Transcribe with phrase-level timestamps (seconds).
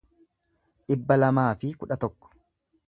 [0.87, 2.35] dhibba lamaa fi kudha tokko